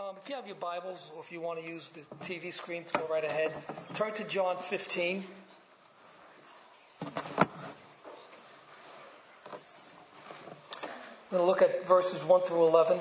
[0.00, 2.84] Um, if you have your Bibles, or if you want to use the TV screen
[2.84, 3.52] to go right ahead,
[3.92, 5.22] turn to John 15.
[7.02, 7.12] I'm
[11.30, 12.98] going to look at verses 1 through 11.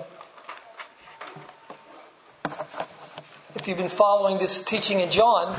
[3.55, 5.55] If you've been following this teaching in John,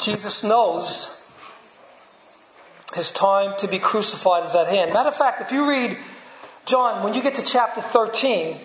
[0.00, 1.24] Jesus knows
[2.92, 4.92] his time to be crucified is at hand.
[4.92, 5.96] Matter of fact, if you read
[6.66, 8.56] John, when you get to chapter 13,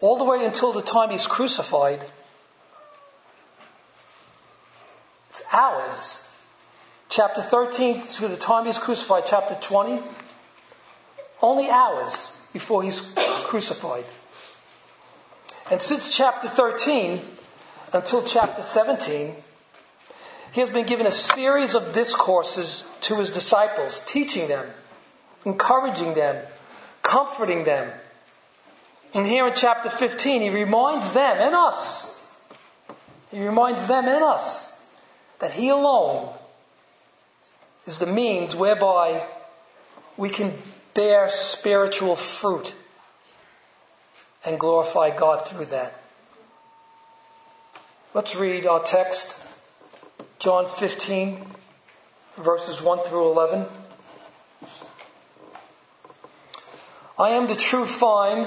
[0.00, 2.04] all the way until the time he's crucified,
[5.30, 6.24] it's hours.
[7.08, 10.02] Chapter 13 to the time he's crucified, chapter 20,
[11.40, 14.04] only hours before he's crucified.
[15.70, 17.20] And since chapter 13
[17.92, 19.34] until chapter 17,
[20.52, 24.66] he has been given a series of discourses to his disciples, teaching them,
[25.44, 26.44] encouraging them,
[27.02, 27.92] comforting them.
[29.14, 32.20] And here in chapter 15, he reminds them and us,
[33.30, 34.78] he reminds them and us
[35.38, 36.34] that he alone
[37.86, 39.24] is the means whereby
[40.16, 40.52] we can
[40.94, 42.74] bear spiritual fruit
[44.44, 45.94] and glorify God through that.
[48.14, 49.38] Let's read our text,
[50.38, 51.46] John 15,
[52.36, 53.66] verses 1 through 11.
[57.18, 58.46] I am the true vine,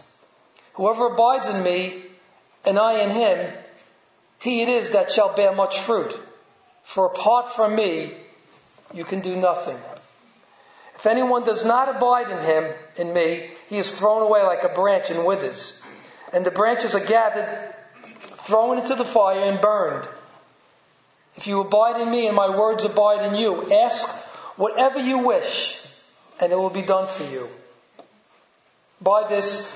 [0.73, 2.03] Whoever abides in me,
[2.65, 3.53] and I in him,
[4.39, 6.19] he it is that shall bear much fruit.
[6.83, 8.11] For apart from me,
[8.93, 9.77] you can do nothing.
[10.95, 14.69] If anyone does not abide in him, in me, he is thrown away like a
[14.69, 15.81] branch and withers.
[16.33, 17.73] And the branches are gathered,
[18.25, 20.07] thrown into the fire, and burned.
[21.35, 24.07] If you abide in me and my words abide in you, ask
[24.57, 25.83] whatever you wish,
[26.39, 27.49] and it will be done for you.
[29.01, 29.75] By this,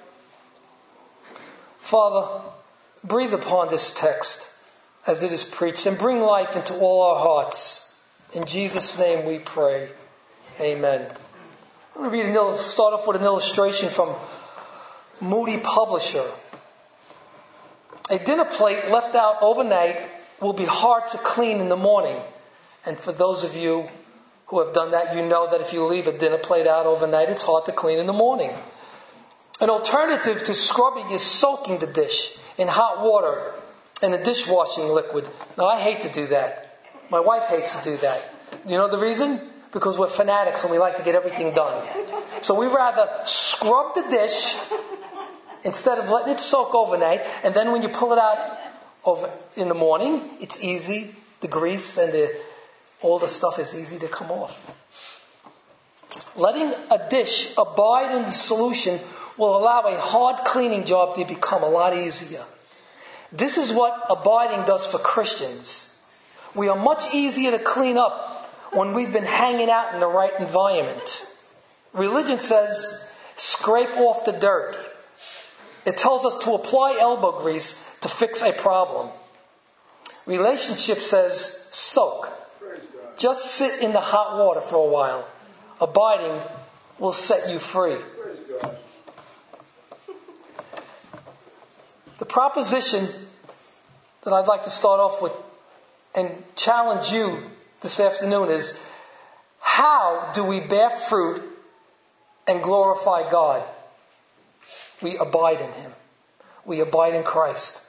[1.81, 2.41] Father,
[3.03, 4.49] breathe upon this text
[5.05, 7.93] as it is preached and bring life into all our hearts.
[8.33, 9.89] In Jesus' name we pray.
[10.59, 11.11] Amen.
[11.95, 14.15] I'm going to read start off with an illustration from
[15.19, 16.23] Moody Publisher.
[18.09, 20.07] A dinner plate left out overnight
[20.39, 22.15] will be hard to clean in the morning.
[22.85, 23.89] And for those of you
[24.47, 27.29] who have done that, you know that if you leave a dinner plate out overnight,
[27.29, 28.51] it's hard to clean in the morning.
[29.61, 33.53] An alternative to scrubbing is soaking the dish in hot water
[34.01, 35.27] and a dishwashing liquid.
[35.55, 36.79] Now, I hate to do that.
[37.11, 38.33] My wife hates to do that.
[38.65, 39.39] You know the reason?
[39.71, 41.87] Because we're fanatics and we like to get everything done.
[42.41, 44.57] So we rather scrub the dish
[45.63, 48.57] instead of letting it soak overnight, and then when you pull it out
[49.05, 51.13] over in the morning, it's easy.
[51.41, 52.35] The grease and the
[53.01, 54.59] all the stuff is easy to come off.
[56.35, 58.99] Letting a dish abide in the solution
[59.41, 62.43] will allow a hard cleaning job to become a lot easier.
[63.31, 65.99] This is what abiding does for Christians.
[66.53, 70.31] We are much easier to clean up when we've been hanging out in the right
[70.39, 71.25] environment.
[71.91, 73.03] Religion says,
[73.35, 74.77] scrape off the dirt.
[75.87, 79.09] It tells us to apply elbow grease to fix a problem.
[80.27, 82.29] Relationship says, soak.
[83.17, 85.27] Just sit in the hot water for a while.
[85.79, 86.39] Abiding
[86.99, 87.97] will set you free.
[92.21, 93.07] The proposition
[94.21, 95.33] that I'd like to start off with
[96.13, 97.39] and challenge you
[97.81, 98.79] this afternoon is
[99.59, 101.41] how do we bear fruit
[102.45, 103.67] and glorify God?
[105.01, 105.93] We abide in Him.
[106.63, 107.87] We abide in Christ.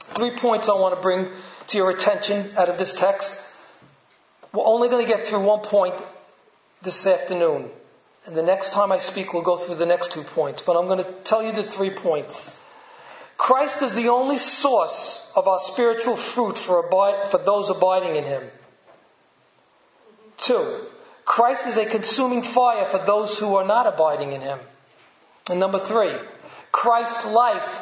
[0.00, 1.30] Three points I want to bring
[1.68, 3.42] to your attention out of this text.
[4.52, 5.94] We're only going to get through one point
[6.82, 7.70] this afternoon.
[8.30, 10.62] And the next time I speak, we'll go through the next two points.
[10.62, 12.56] But I'm going to tell you the three points.
[13.36, 18.22] Christ is the only source of our spiritual fruit for, abide, for those abiding in
[18.22, 18.44] him.
[20.36, 20.64] Two,
[21.24, 24.60] Christ is a consuming fire for those who are not abiding in him.
[25.50, 26.12] And number three,
[26.70, 27.80] Christ's life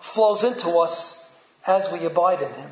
[0.00, 1.30] flows into us
[1.66, 2.70] as we abide in him.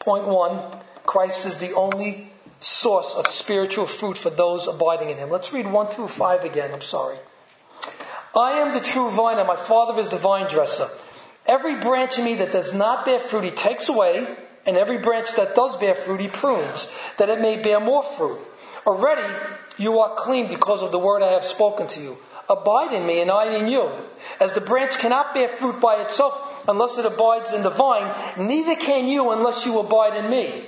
[0.00, 2.31] Point one, Christ is the only
[2.62, 5.30] source of spiritual fruit for those abiding in him.
[5.30, 6.70] Let's read 1 through 5 again.
[6.72, 7.16] I'm sorry.
[8.36, 10.86] I am the true vine, and my Father is the vine dresser.
[11.46, 14.26] Every branch in me that does not bear fruit, he takes away,
[14.64, 16.86] and every branch that does bear fruit, he prunes,
[17.18, 18.38] that it may bear more fruit.
[18.86, 19.28] Already
[19.76, 22.16] you are clean because of the word I have spoken to you.
[22.48, 23.90] Abide in me, and I in you.
[24.40, 28.76] As the branch cannot bear fruit by itself unless it abides in the vine, neither
[28.76, 30.64] can you unless you abide in me.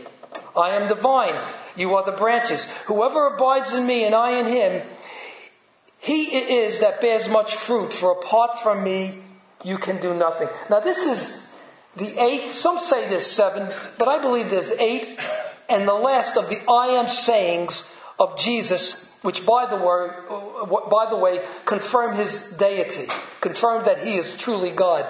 [0.56, 1.34] I am the vine,
[1.76, 2.70] you are the branches.
[2.86, 4.86] Whoever abides in me and I in him,
[5.98, 9.22] he it is that bears much fruit, for apart from me,
[9.64, 10.48] you can do nothing.
[10.68, 11.50] Now, this is
[11.96, 15.18] the eighth, some say there's seven, but I believe there's eight,
[15.68, 21.06] and the last of the I am sayings of Jesus, which by the way, by
[21.08, 23.10] the way, confirm his deity,
[23.40, 25.06] confirm that he is truly God.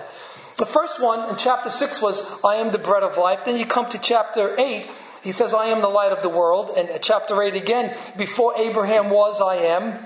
[0.57, 3.45] The first one in chapter 6 was, I am the bread of life.
[3.45, 4.87] Then you come to chapter 8,
[5.25, 6.71] he says, I am the light of the world.
[6.76, 9.99] And chapter 8 again, before Abraham was, I am.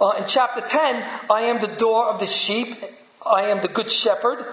[0.00, 2.68] Uh, in chapter 10, I am the door of the sheep.
[3.26, 4.46] I am the good shepherd.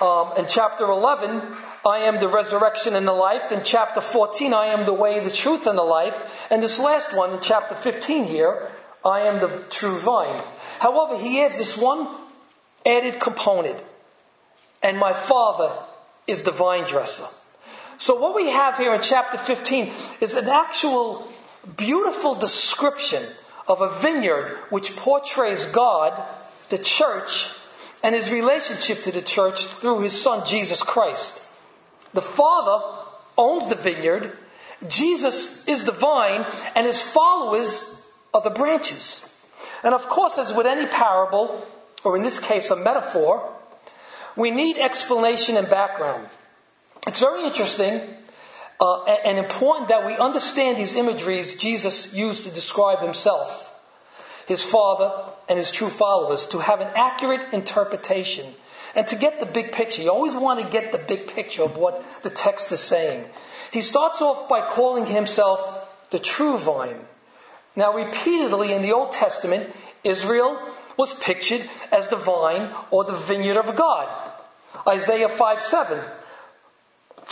[0.00, 1.40] Um, in chapter 11,
[1.86, 3.52] I am the resurrection and the life.
[3.52, 6.48] In chapter 14, I am the way, the truth, and the life.
[6.50, 8.72] And this last one, in chapter 15 here,
[9.04, 10.42] I am the true vine.
[10.80, 12.08] However, he adds this one
[12.84, 13.80] added component.
[14.82, 15.72] And my father
[16.26, 17.28] is the vine dresser.
[18.02, 19.88] So what we have here in chapter 15
[20.20, 21.30] is an actual
[21.76, 23.22] beautiful description
[23.68, 26.20] of a vineyard which portrays God,
[26.68, 27.54] the church,
[28.02, 31.46] and his relationship to the church through his son Jesus Christ.
[32.12, 32.84] The Father
[33.38, 34.36] owns the vineyard,
[34.88, 36.44] Jesus is the vine,
[36.74, 38.02] and his followers
[38.34, 39.32] are the branches.
[39.84, 41.64] And of course, as with any parable,
[42.02, 43.48] or in this case a metaphor,
[44.34, 46.26] we need explanation and background.
[47.06, 48.00] It's very interesting
[48.80, 53.72] uh, and important that we understand these imageries Jesus used to describe himself,
[54.46, 55.12] his Father,
[55.48, 58.46] and his true followers to have an accurate interpretation
[58.94, 60.02] and to get the big picture.
[60.02, 63.28] You always want to get the big picture of what the text is saying.
[63.72, 67.00] He starts off by calling himself the true vine.
[67.74, 69.70] Now, repeatedly in the Old Testament,
[70.04, 70.60] Israel
[70.96, 74.08] was pictured as the vine or the vineyard of God.
[74.86, 75.98] Isaiah 5 7.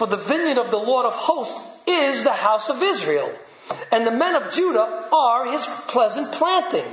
[0.00, 3.30] For the vineyard of the Lord of hosts is the house of Israel,
[3.92, 6.86] and the men of Judah are his pleasant planting.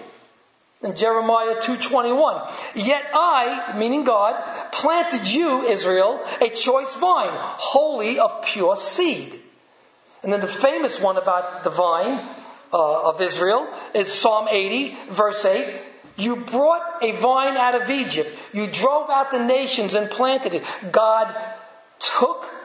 [0.82, 2.46] In Jeremiah 2:21,
[2.76, 4.36] yet I, meaning God,
[4.74, 9.42] planted you, Israel, a choice vine, wholly of pure seed.
[10.22, 12.28] And then the famous one about the vine
[12.74, 15.66] uh, of Israel is Psalm 80, verse 8.
[16.18, 18.38] You brought a vine out of Egypt.
[18.52, 20.64] You drove out the nations and planted it.
[20.92, 21.34] God
[22.00, 22.57] took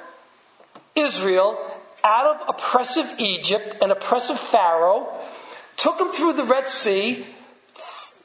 [0.95, 1.59] Israel
[2.05, 5.09] out of oppressive Egypt and oppressive Pharaoh,
[5.77, 7.25] took them through the Red Sea,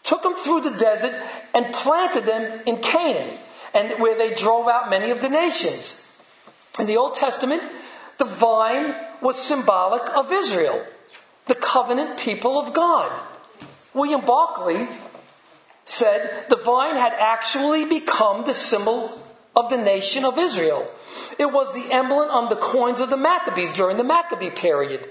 [0.04, 1.14] took them through the desert,
[1.54, 3.38] and planted them in Canaan,
[3.74, 6.04] and where they drove out many of the nations.
[6.80, 7.62] In the Old Testament,
[8.18, 10.84] the vine was symbolic of Israel,
[11.46, 13.12] the covenant people of God.
[13.94, 14.88] William Barclay
[15.86, 19.22] said the vine had actually become the symbol
[19.56, 20.88] of the nation of Israel.
[21.38, 25.08] It was the emblem on the coins of the Maccabees during the Maccabee period.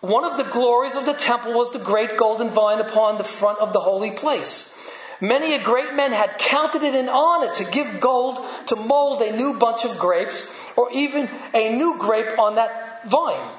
[0.00, 3.58] One of the glories of the temple was the great golden vine upon the front
[3.60, 4.78] of the holy place.
[5.20, 9.36] Many a great man had counted it an honor to give gold to mold a
[9.36, 13.50] new bunch of grapes or even a new grape on that vine.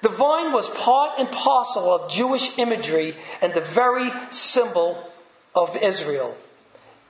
[0.00, 4.98] The vine was part and parcel of Jewish imagery and the very symbol
[5.54, 6.36] of Israel.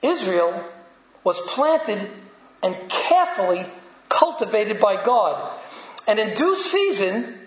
[0.01, 0.63] Israel
[1.23, 2.07] was planted
[2.61, 3.65] and carefully
[4.09, 5.59] cultivated by God.
[6.07, 7.39] And in due season,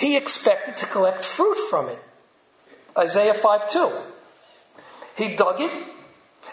[0.00, 1.98] he expected to collect fruit from it.
[2.96, 3.92] Isaiah 5 2.
[5.16, 5.70] He dug it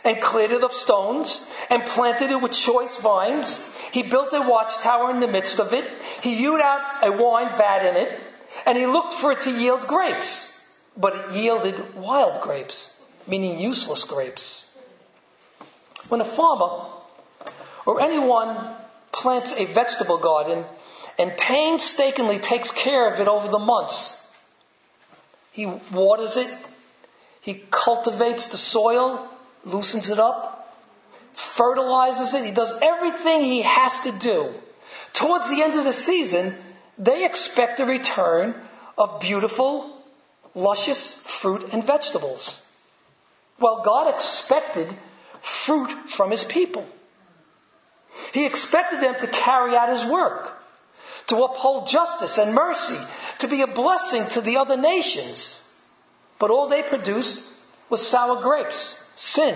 [0.04, 3.64] and cleared it of stones and planted it with choice vines.
[3.92, 5.86] He built a watchtower in the midst of it.
[6.22, 8.20] He hewed out a wine vat in it,
[8.66, 10.50] and he looked for it to yield grapes.
[10.98, 14.78] But it yielded wild grapes, meaning useless grapes.
[16.10, 16.86] When a farmer
[17.86, 18.76] or anyone
[19.12, 20.66] plants a vegetable garden
[21.18, 24.34] and painstakingly takes care of it over the months.
[25.52, 26.48] He waters it,
[27.42, 29.30] he cultivates the soil,
[29.66, 30.80] loosens it up,
[31.34, 34.54] fertilizes it, he does everything he has to do.
[35.14, 36.54] Towards the end of the season,
[36.98, 38.56] they expect a return
[38.98, 40.02] of beautiful,
[40.56, 42.62] luscious fruit and vegetables.
[43.60, 44.88] Well, God expected
[45.42, 46.86] fruit from his people.
[48.34, 50.62] He expected them to carry out his work,
[51.28, 53.00] to uphold justice and mercy,
[53.40, 55.70] to be a blessing to the other nations.
[56.40, 57.48] But all they produced
[57.90, 59.56] was sour grapes, sin,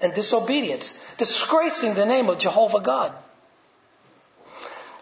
[0.00, 3.12] and disobedience, disgracing the name of Jehovah God.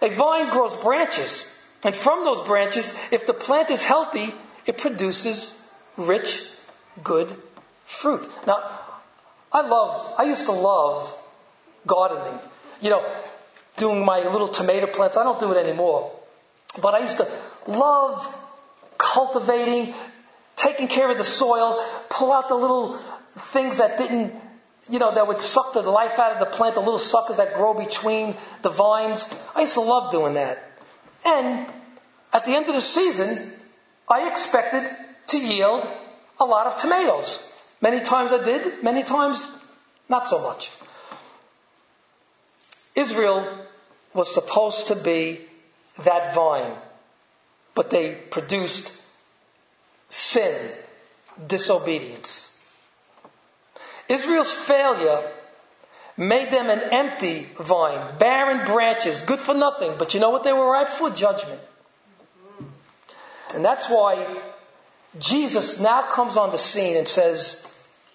[0.02, 1.50] A vine grows branches,
[1.82, 4.34] and from those branches, if the plant is healthy,
[4.66, 5.60] it produces
[5.96, 6.48] rich,
[7.02, 7.28] good
[7.86, 8.30] fruit.
[8.46, 8.62] Now,
[9.52, 11.14] I love, I used to love
[11.86, 12.38] gardening.
[12.84, 13.10] You know,
[13.78, 15.16] doing my little tomato plants.
[15.16, 16.12] I don't do it anymore.
[16.82, 17.26] But I used to
[17.66, 18.28] love
[18.98, 19.94] cultivating,
[20.56, 22.98] taking care of the soil, pull out the little
[23.32, 24.34] things that didn't,
[24.90, 27.54] you know, that would suck the life out of the plant, the little suckers that
[27.54, 29.32] grow between the vines.
[29.56, 30.62] I used to love doing that.
[31.24, 31.66] And
[32.34, 33.50] at the end of the season,
[34.10, 34.84] I expected
[35.28, 35.88] to yield
[36.38, 37.50] a lot of tomatoes.
[37.80, 39.58] Many times I did, many times
[40.10, 40.70] not so much.
[42.94, 43.46] Israel
[44.12, 45.40] was supposed to be
[46.02, 46.72] that vine,
[47.74, 48.92] but they produced
[50.08, 50.70] sin,
[51.46, 52.58] disobedience.
[54.08, 55.22] Israel's failure
[56.16, 60.52] made them an empty vine, barren branches, good for nothing, but you know what they
[60.52, 61.10] were ripe for?
[61.10, 61.60] Judgment.
[63.52, 64.24] And that's why
[65.18, 67.66] Jesus now comes on the scene and says,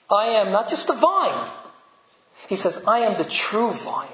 [0.10, 1.50] I am not just the vine.
[2.48, 4.08] He says, I am the true vine.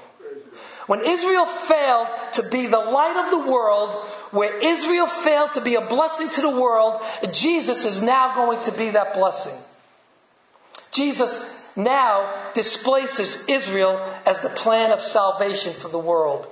[0.86, 3.90] When Israel failed to be the light of the world,
[4.30, 7.00] where Israel failed to be a blessing to the world,
[7.32, 9.56] Jesus is now going to be that blessing.
[10.92, 16.46] Jesus now displaces Israel as the plan of salvation for the world.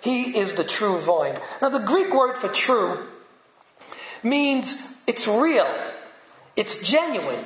[0.00, 1.38] He is the true vine.
[1.60, 3.06] Now, the Greek word for true
[4.22, 5.68] means it's real,
[6.56, 7.44] it's genuine,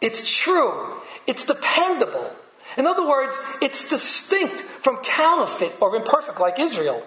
[0.00, 0.94] it's true,
[1.26, 2.30] it's dependable.
[2.76, 7.06] In other words, it's distinct from counterfeit or imperfect like Israel.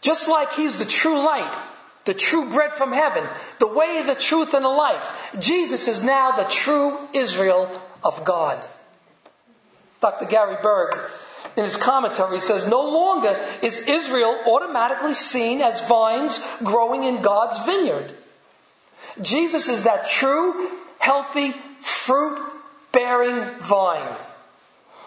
[0.00, 1.56] Just like he's the true light,
[2.04, 3.24] the true bread from heaven,
[3.58, 7.70] the way, the truth, and the life, Jesus is now the true Israel
[8.02, 8.64] of God.
[10.00, 10.26] Dr.
[10.26, 10.96] Gary Burge,
[11.56, 17.64] in his commentary, says no longer is Israel automatically seen as vines growing in God's
[17.64, 18.14] vineyard.
[19.20, 20.70] Jesus is that true,
[21.00, 22.47] healthy, fruit
[22.98, 24.16] bearing vine.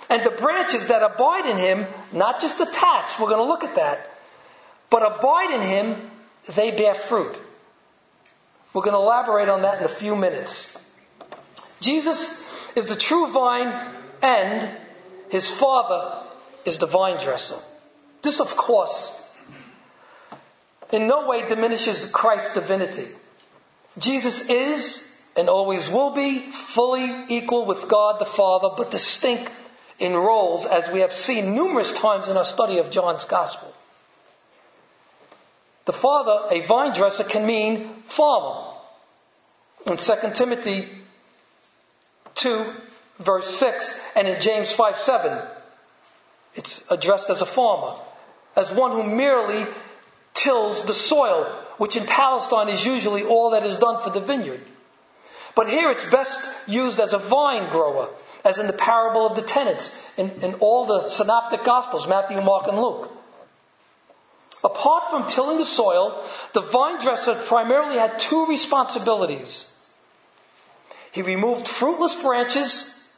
[0.10, 3.76] And the branches that abide in him, not just attached, we're going to look at
[3.76, 4.10] that,
[4.90, 6.12] but abide in him,
[6.56, 7.38] they bear fruit.
[8.74, 10.78] We're going to elaborate on that in a few minutes.
[11.82, 13.74] Jesus is the true vine,
[14.22, 14.70] and
[15.30, 16.26] his Father
[16.66, 17.60] is the vine dresser.
[18.22, 19.30] This, of course,
[20.94, 23.08] in no way diminishes Christ's divinity.
[23.98, 29.52] Jesus is and always will be fully equal with God the Father, but distinct
[30.00, 33.74] in roles, as we have seen numerous times in our study of John's Gospel.
[35.86, 38.68] The Father, a vine dresser, can mean farmer.
[39.86, 40.88] In 2 Timothy
[42.36, 42.66] 2,
[43.20, 45.48] verse 6, and in James 5 7,
[46.56, 47.98] it's addressed as a farmer,
[48.56, 49.66] as one who merely
[50.34, 51.46] tills the soil,
[51.78, 54.62] which in Palestine is usually all that is done for the vineyard.
[55.56, 58.10] But here it's best used as a vine grower,
[58.46, 62.68] as in the parable of the tenants in, in all the synoptic gospels Matthew, Mark,
[62.68, 63.12] and Luke.
[64.64, 69.80] Apart from tilling the soil, the vine dresser primarily had two responsibilities.
[71.12, 73.16] He removed fruitless branches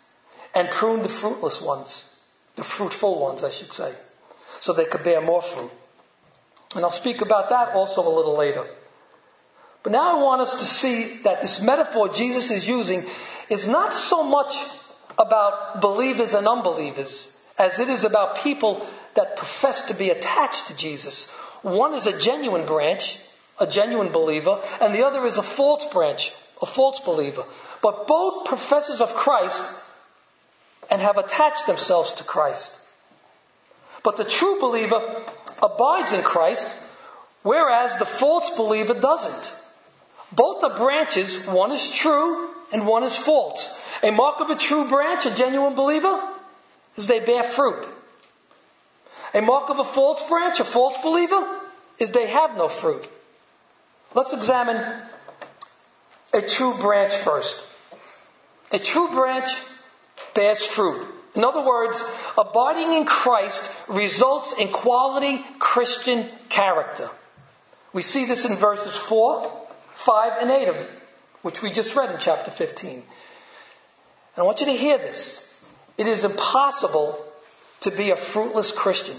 [0.55, 2.15] and pruned the fruitless ones,
[2.55, 3.93] the fruitful ones, I should say,
[4.59, 5.71] so they could bear more fruit.
[6.75, 8.65] And I'll speak about that also a little later.
[9.83, 13.03] But now I want us to see that this metaphor Jesus is using
[13.49, 14.55] is not so much
[15.19, 18.85] about believers and unbelievers as it is about people
[19.15, 21.31] that profess to be attached to Jesus.
[21.61, 23.19] One is a genuine branch,
[23.59, 27.43] a genuine believer, and the other is a false branch, a false believer.
[27.81, 29.75] But both professors of Christ
[30.89, 32.79] and have attached themselves to Christ.
[34.03, 35.23] But the true believer
[35.61, 36.81] abides in Christ,
[37.43, 39.62] whereas the false believer doesn't.
[40.35, 43.79] Both are branches, one is true and one is false.
[44.01, 46.21] A mark of a true branch, a genuine believer,
[46.97, 47.87] is they bear fruit.
[49.33, 51.59] A mark of a false branch, a false believer,
[51.99, 53.07] is they have no fruit.
[54.15, 55.01] Let's examine
[56.33, 57.69] a true branch first.
[58.71, 59.49] A true branch
[60.33, 61.05] bears fruit.
[61.35, 62.03] In other words,
[62.37, 67.09] abiding in Christ results in quality Christian character.
[67.91, 69.62] We see this in verses 4,
[69.95, 70.89] 5, and 8 of
[71.41, 72.89] which we just read in chapter 15.
[72.89, 73.03] And
[74.37, 75.61] I want you to hear this.
[75.97, 77.23] It is impossible
[77.81, 79.17] to be a fruitless Christian.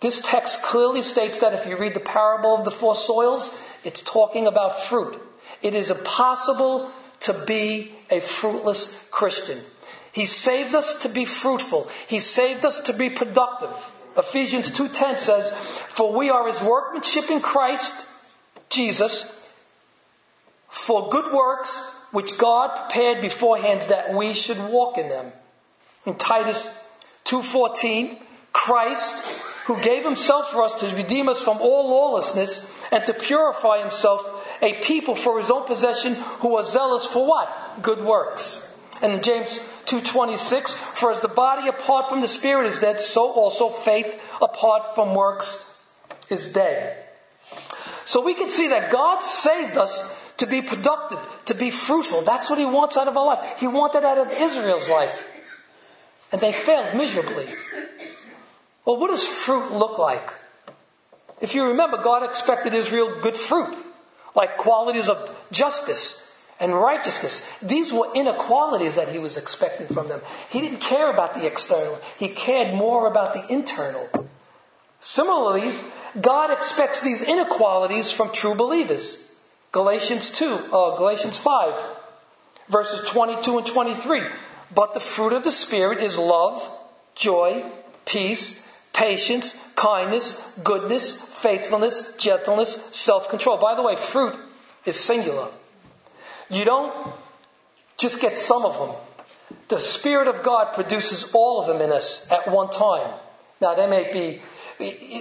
[0.00, 4.00] This text clearly states that if you read the parable of the four soils, it's
[4.00, 5.20] talking about fruit.
[5.60, 6.90] It is impossible
[7.20, 9.58] to be a fruitless Christian.
[10.12, 11.88] He saved us to be fruitful.
[12.08, 13.92] He saved us to be productive.
[14.16, 18.06] Ephesians 2:10 says, "For we are his workmanship in Christ
[18.70, 19.39] Jesus
[20.70, 25.32] for good works which God prepared beforehand that we should walk in them."
[26.06, 26.68] In Titus
[27.24, 28.18] 2:14,
[28.52, 29.24] Christ
[29.66, 34.26] who gave himself for us to redeem us from all lawlessness and to purify himself
[34.62, 37.48] a people for his own possession who are zealous for what?
[37.80, 38.66] Good works.
[39.00, 43.30] And in James 2.26, for as the body apart from the spirit is dead, so
[43.30, 45.72] also faith apart from works
[46.28, 46.96] is dead.
[48.04, 52.22] So we can see that God saved us to be productive, to be fruitful.
[52.22, 53.56] That's what he wants out of our life.
[53.58, 55.26] He wanted out of Israel's life.
[56.32, 57.46] And they failed miserably.
[58.86, 60.26] Well, what does fruit look like?
[61.42, 63.76] If you remember, God expected Israel good fruit,
[64.34, 66.26] like qualities of justice,
[66.58, 67.58] and righteousness.
[67.58, 70.22] These were inequalities that he was expecting from them.
[70.48, 74.08] He didn't care about the external, he cared more about the internal.
[75.02, 75.70] Similarly,
[76.18, 79.29] God expects these inequalities from true believers.
[79.72, 81.74] Galatians 2, uh, Galatians 5,
[82.68, 84.22] verses 22 and 23.
[84.74, 86.68] But the fruit of the Spirit is love,
[87.14, 87.64] joy,
[88.04, 93.58] peace, patience, kindness, goodness, faithfulness, gentleness, self control.
[93.58, 94.34] By the way, fruit
[94.84, 95.48] is singular.
[96.48, 97.12] You don't
[97.96, 98.96] just get some of them.
[99.68, 103.08] The Spirit of God produces all of them in us at one time.
[103.60, 104.42] Now, they may be,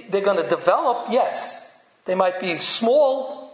[0.10, 1.78] they're going to develop, yes.
[2.06, 3.49] They might be small,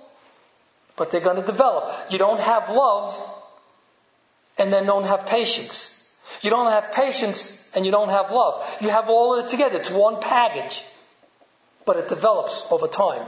[0.98, 1.94] but they're going to develop.
[2.10, 3.16] You don't have love
[4.58, 6.14] and then don't have patience.
[6.42, 8.66] You don't have patience and you don't have love.
[8.82, 9.78] You have all of it together.
[9.78, 10.84] It's one package,
[11.86, 13.28] but it develops over time.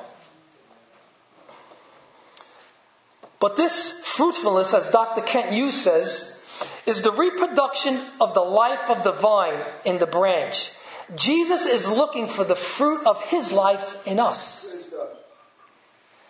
[3.40, 5.22] But this fruitfulness, as Dr.
[5.22, 6.44] Kent Hughes says,
[6.88, 10.72] is the reproduction of the life of the vine in the branch.
[11.16, 14.74] Jesus is looking for the fruit of his life in us.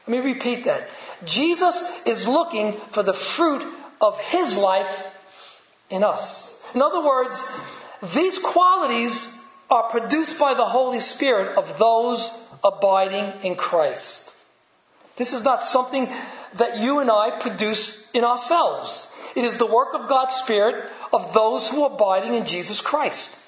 [0.06, 0.88] Let me repeat that.
[1.26, 3.64] Jesus is looking for the fruit
[4.00, 5.14] of his life
[5.90, 6.60] in us.
[6.74, 7.60] In other words,
[8.14, 9.38] these qualities
[9.70, 12.32] are produced by the Holy Spirit of those
[12.64, 14.32] abiding in Christ.
[15.16, 16.10] This is not something
[16.56, 19.12] that you and I produce in ourselves.
[19.36, 23.44] It is the work of God's Spirit of those who are abiding in Jesus Christ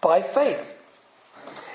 [0.00, 0.76] by faith.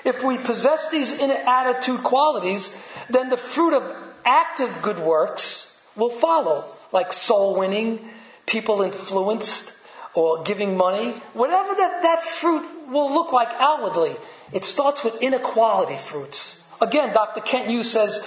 [0.04, 6.66] If we possess these attitude qualities, then the fruit of active good works will follow,
[6.92, 8.00] like soul winning,
[8.44, 9.72] people influenced,
[10.14, 11.12] or giving money.
[11.32, 14.12] Whatever that, that fruit will look like outwardly,
[14.52, 16.68] it starts with inequality fruits.
[16.80, 17.40] Again, Dr.
[17.40, 18.18] Kent Hughes says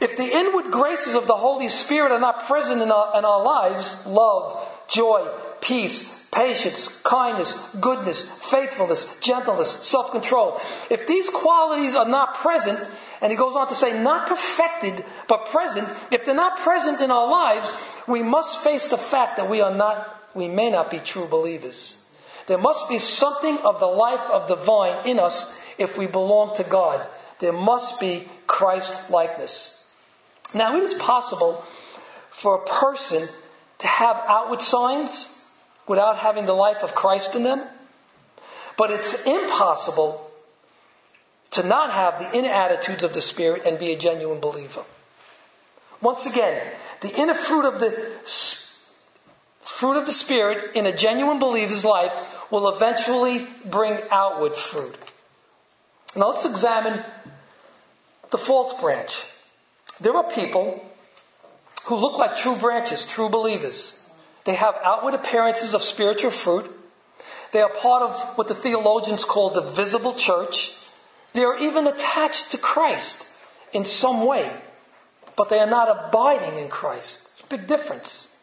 [0.00, 3.42] if the inward graces of the Holy Spirit are not present in our, in our
[3.42, 5.26] lives love, joy,
[5.60, 10.58] peace, patience, kindness, goodness, faithfulness, gentleness, self control
[10.90, 12.78] if these qualities are not present,
[13.20, 17.10] and he goes on to say, not perfected, but present, if they're not present in
[17.10, 17.72] our lives,
[18.06, 22.02] we must face the fact that we are not, we may not be true believers.
[22.46, 26.56] There must be something of the life of the vine in us if we belong
[26.56, 27.06] to God.
[27.40, 29.88] There must be Christ likeness.
[30.54, 31.64] Now, it is possible
[32.30, 33.28] for a person
[33.78, 35.36] to have outward signs
[35.86, 37.62] without having the life of Christ in them,
[38.76, 40.29] but it's impossible
[41.52, 44.84] to not have the inner attitudes of the Spirit and be a genuine believer.
[46.00, 47.90] Once again, the inner fruit of the
[49.60, 52.14] fruit of the Spirit in a genuine believer's life
[52.50, 54.94] will eventually bring outward fruit.
[56.16, 57.04] Now let's examine
[58.30, 59.24] the false branch.
[60.00, 60.84] There are people
[61.84, 64.00] who look like true branches, true believers.
[64.44, 66.70] They have outward appearances of spiritual fruit.
[67.52, 70.76] They are part of what the theologians call the visible church.
[71.32, 73.26] They are even attached to Christ
[73.72, 74.50] in some way,
[75.36, 77.28] but they are not abiding in Christ.
[77.34, 78.36] It's a big difference.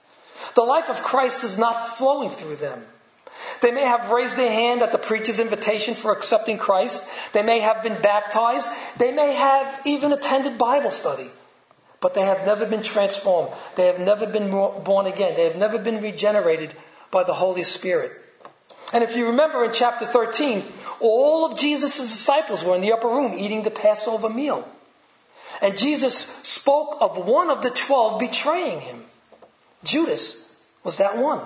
[0.56, 2.86] The life of Christ is not flowing through them.
[3.62, 7.08] They may have raised their hand at the preacher's invitation for accepting Christ.
[7.34, 8.70] They may have been baptized.
[8.98, 11.30] They may have even attended Bible study
[12.00, 13.52] but they have never been transformed.
[13.76, 15.36] They have never been born again.
[15.36, 16.76] They have never been regenerated
[17.12, 18.12] by the Holy Spirit.
[18.94, 20.64] And if you remember in chapter 13,
[21.00, 24.68] all of Jesus' disciples were in the upper room eating the Passover meal.
[25.62, 29.04] And Jesus spoke of one of the twelve betraying him.
[29.84, 31.42] Judas was that one.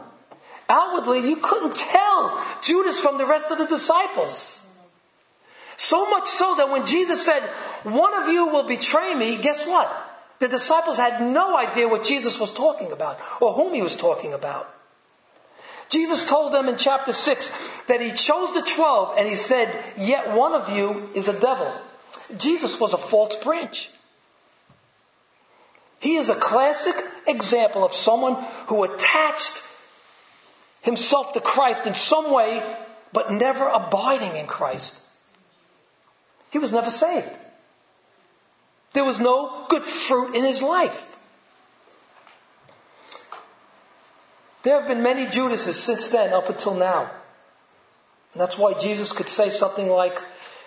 [0.70, 4.66] Outwardly, you couldn't tell Judas from the rest of the disciples.
[5.78, 7.42] So much so that when Jesus said,
[7.84, 9.92] One of you will betray me, guess what?
[10.40, 14.34] The disciples had no idea what Jesus was talking about or whom he was talking
[14.34, 14.74] about.
[15.92, 20.36] Jesus told them in chapter 6 that he chose the 12 and he said, Yet
[20.36, 21.70] one of you is a devil.
[22.38, 23.90] Jesus was a false branch.
[26.00, 26.96] He is a classic
[27.28, 29.62] example of someone who attached
[30.82, 32.64] himself to Christ in some way,
[33.12, 35.06] but never abiding in Christ.
[36.52, 37.30] He was never saved.
[38.94, 41.11] There was no good fruit in his life.
[44.64, 47.12] There have been many Judases since then up until now.
[48.34, 50.22] And that's why Jesus could say something like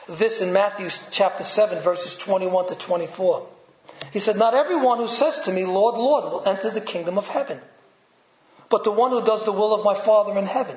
[0.09, 3.47] this in Matthew chapter 7, verses 21 to 24.
[4.13, 7.29] He said, Not everyone who says to me, Lord, Lord, will enter the kingdom of
[7.29, 7.61] heaven,
[8.69, 10.77] but the one who does the will of my Father in heaven.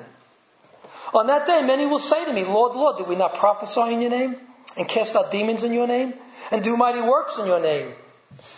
[1.12, 4.00] On that day, many will say to me, Lord, Lord, did we not prophesy in
[4.00, 4.36] your name,
[4.76, 6.14] and cast out demons in your name,
[6.50, 7.92] and do mighty works in your name?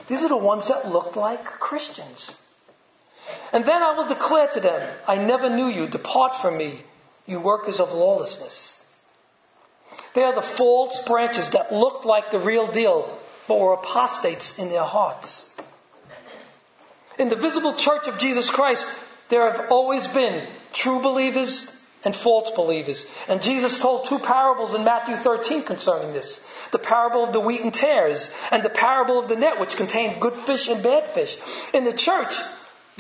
[0.08, 2.40] These are the ones that looked like Christians.
[3.52, 5.86] And then I will declare to them, I never knew you.
[5.86, 6.80] Depart from me,
[7.26, 8.86] you workers of lawlessness.
[10.14, 14.68] They are the false branches that looked like the real deal, but were apostates in
[14.68, 15.52] their hearts.
[17.18, 18.90] In the visible church of Jesus Christ,
[19.28, 23.06] there have always been true believers and false believers.
[23.28, 27.62] And Jesus told two parables in Matthew 13 concerning this the parable of the wheat
[27.62, 31.36] and tares, and the parable of the net, which contained good fish and bad fish.
[31.74, 32.32] In the church,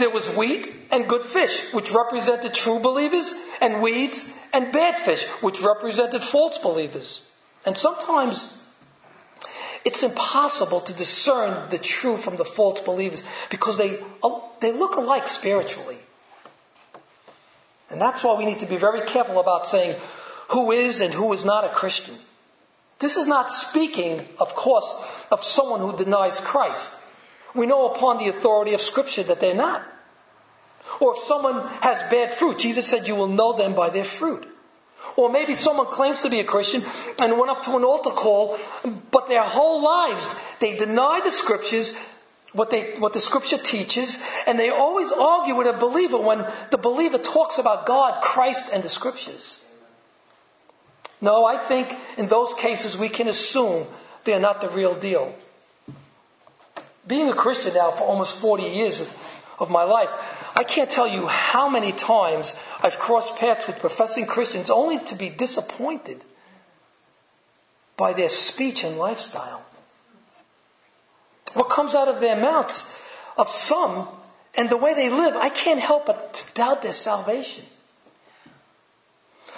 [0.00, 5.24] there was wheat and good fish, which represented true believers, and weeds and bad fish,
[5.42, 7.30] which represented false believers.
[7.64, 8.60] And sometimes
[9.84, 13.98] it's impossible to discern the true from the false believers because they,
[14.60, 15.98] they look alike spiritually.
[17.90, 19.98] And that's why we need to be very careful about saying
[20.50, 22.14] who is and who is not a Christian.
[22.98, 27.02] This is not speaking, of course, of someone who denies Christ.
[27.54, 29.82] We know upon the authority of Scripture that they're not.
[31.00, 34.46] Or if someone has bad fruit, Jesus said, You will know them by their fruit.
[35.16, 36.82] Or maybe someone claims to be a Christian
[37.18, 38.56] and went up to an altar call,
[39.10, 40.28] but their whole lives
[40.60, 41.96] they deny the Scriptures,
[42.52, 46.78] what, they, what the Scripture teaches, and they always argue with a believer when the
[46.78, 49.64] believer talks about God, Christ, and the Scriptures.
[51.20, 53.86] No, I think in those cases we can assume
[54.24, 55.34] they're not the real deal
[57.06, 60.10] being a Christian now for almost 40 years of, of my life,
[60.56, 65.14] I can't tell you how many times I've crossed paths with professing Christians only to
[65.14, 66.24] be disappointed
[67.96, 69.62] by their speech and lifestyle.
[71.54, 72.96] What comes out of their mouths
[73.36, 74.08] of some
[74.56, 77.64] and the way they live, I can't help but doubt their salvation.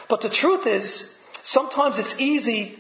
[0.09, 2.78] But the truth is, sometimes it's easy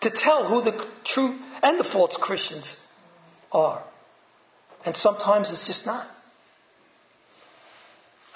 [0.00, 2.84] to tell who the true and the false Christians
[3.52, 3.82] are.
[4.86, 6.06] And sometimes it's just not.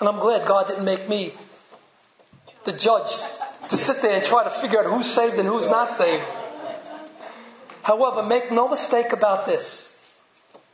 [0.01, 1.33] And I'm glad God didn't make me
[2.65, 3.11] the judge
[3.69, 6.25] to sit there and try to figure out who's saved and who's not saved.
[7.83, 10.03] However, make no mistake about this.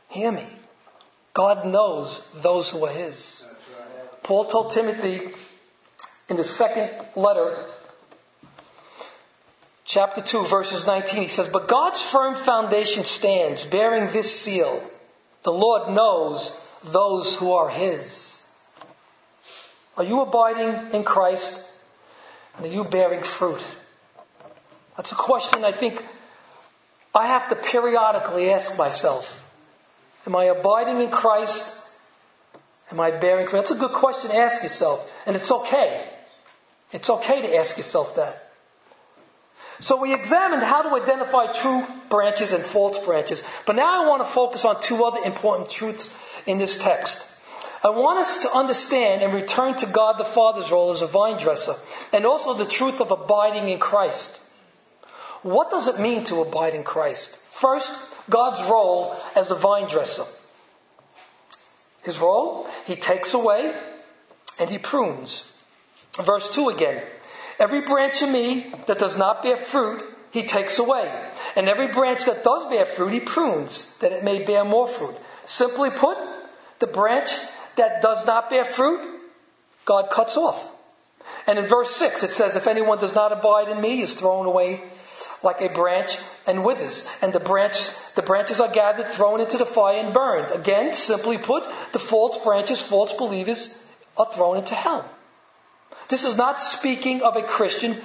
[0.09, 0.47] Hear me.
[1.33, 3.47] God knows those who are His.
[4.23, 5.29] Paul told Timothy
[6.27, 7.65] in the second letter,
[9.85, 14.81] chapter 2, verses 19, he says, But God's firm foundation stands, bearing this seal
[15.47, 18.45] the Lord knows those who are His.
[19.95, 21.71] Are you abiding in Christ?
[22.57, 23.63] And are you bearing fruit?
[24.97, 26.03] That's a question I think
[27.15, 29.41] I have to periodically ask myself.
[30.25, 31.91] Am I abiding in Christ?
[32.91, 33.59] Am I bearing fruit?
[33.59, 35.09] That's a good question to ask yourself.
[35.25, 36.09] And it's okay.
[36.91, 38.46] It's okay to ask yourself that.
[39.79, 43.43] So we examined how to identify true branches and false branches.
[43.65, 47.33] But now I want to focus on two other important truths in this text.
[47.83, 51.37] I want us to understand and return to God the Father's role as a vine
[51.37, 51.75] dresser
[52.11, 54.41] and also the truth of abiding in Christ.
[55.43, 57.37] What does it mean to abide in Christ?
[57.37, 60.25] First, God's role as a vine dresser.
[62.01, 63.75] His role, he takes away
[64.59, 65.57] and he prunes.
[66.17, 67.03] Verse 2 again.
[67.59, 71.11] Every branch of me that does not bear fruit, he takes away.
[71.55, 75.15] And every branch that does bear fruit, he prunes, that it may bear more fruit.
[75.45, 76.17] Simply put,
[76.79, 77.31] the branch
[77.77, 79.21] that does not bear fruit,
[79.85, 80.71] God cuts off.
[81.47, 84.13] And in verse 6, it says, If anyone does not abide in me, he is
[84.13, 84.81] thrown away
[85.43, 87.07] like a branch and withers.
[87.21, 90.51] And the branch, the branches are gathered, thrown into the fire, and burned.
[90.51, 93.81] Again, simply put, the false branches, false believers,
[94.17, 95.09] are thrown into hell.
[96.09, 97.97] This is not speaking of a Christian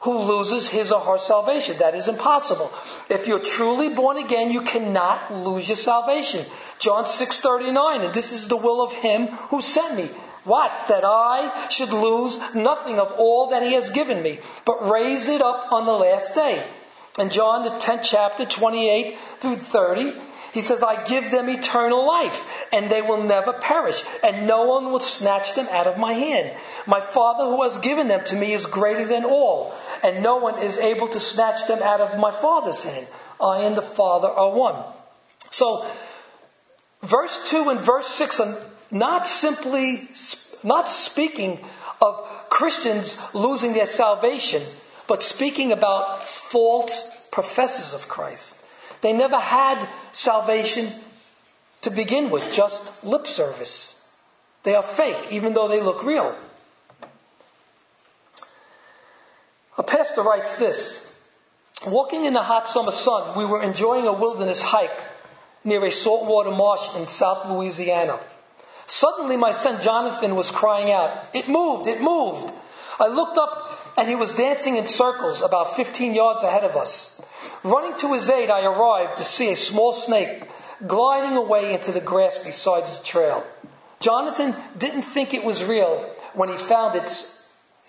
[0.00, 1.76] who loses his or her salvation.
[1.78, 2.72] That is impossible.
[3.08, 6.46] If you're truly born again, you cannot lose your salvation.
[6.78, 10.08] John 6:39, and this is the will of him who sent me.
[10.44, 10.72] What?
[10.88, 15.42] That I should lose nothing of all that he has given me, but raise it
[15.42, 16.62] up on the last day.
[17.18, 20.14] In John the 10th chapter 28 through 30,
[20.52, 24.90] he says, I give them eternal life, and they will never perish, and no one
[24.90, 26.56] will snatch them out of my hand.
[26.86, 30.58] My Father who has given them to me is greater than all, and no one
[30.62, 33.06] is able to snatch them out of my Father's hand.
[33.40, 34.82] I and the Father are one.
[35.50, 35.86] So,
[37.02, 38.56] verse 2 and verse 6 are
[38.90, 40.08] not simply,
[40.64, 41.60] not speaking
[42.00, 44.62] of Christians losing their salvation,
[45.06, 48.64] but speaking about false professors of Christ.
[49.00, 50.92] They never had salvation
[51.82, 54.00] to begin with, just lip service.
[54.62, 56.36] They are fake, even though they look real.
[59.78, 61.14] A pastor writes this
[61.86, 65.00] Walking in the hot summer sun, we were enjoying a wilderness hike
[65.64, 68.18] near a saltwater marsh in South Louisiana.
[68.86, 72.52] Suddenly, my son Jonathan was crying out, It moved, it moved.
[72.98, 77.22] I looked up and he was dancing in circles about 15 yards ahead of us.
[77.62, 80.42] Running to his aid, I arrived to see a small snake
[80.86, 83.44] gliding away into the grass beside the trail.
[84.00, 85.98] Jonathan didn't think it was real
[86.34, 87.36] when he found it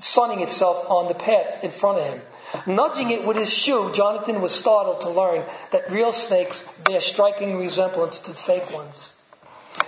[0.02, 2.22] sunning itself on the path in front of him.
[2.66, 7.58] Nudging it with his shoe, Jonathan was startled to learn that real snakes bear striking
[7.58, 9.18] resemblance to fake ones.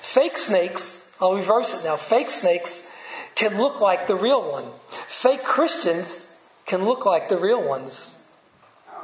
[0.01, 2.89] Fake snakes, I'll reverse it now, fake snakes
[3.35, 4.65] can look like the real one.
[4.89, 6.31] Fake Christians
[6.65, 8.17] can look like the real ones.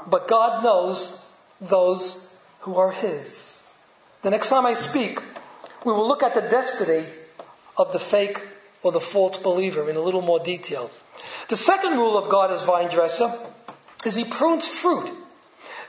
[0.07, 1.25] But God knows
[1.59, 3.63] those who are His.
[4.21, 5.19] The next time I speak,
[5.83, 7.05] we will look at the destiny
[7.77, 8.41] of the fake
[8.83, 10.89] or the false believer in a little more detail.
[11.47, 13.33] The second rule of God as vine dresser
[14.05, 15.11] is He prunes fruit,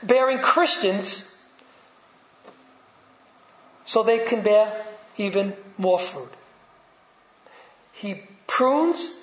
[0.03, 1.37] bearing Christians
[3.85, 4.85] so they can bear
[5.17, 6.31] even more fruit.
[7.91, 9.17] He prunes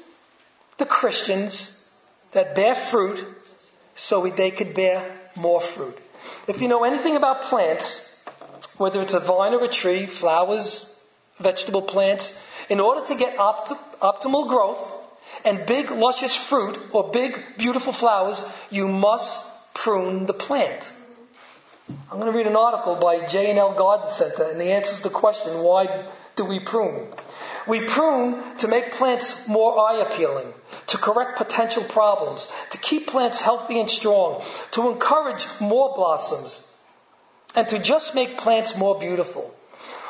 [0.78, 1.85] the Christians
[2.33, 3.26] that bear fruit
[3.94, 5.98] so they could bear more fruit.
[6.46, 8.22] If you know anything about plants,
[8.76, 10.88] whether it's a vine or a tree, flowers,
[11.38, 14.79] vegetable plants, in order to get opt- optimal growth
[15.44, 20.92] and big, luscious fruit or big, beautiful flowers, you must prune the plant.
[22.11, 25.14] I'm going to read an article by J&L Garden Center, and the answer to the
[25.14, 27.09] question, why do we prune?
[27.66, 30.53] We prune to make plants more eye appealing,
[30.87, 36.66] to correct potential problems, to keep plants healthy and strong, to encourage more blossoms,
[37.55, 39.55] and to just make plants more beautiful.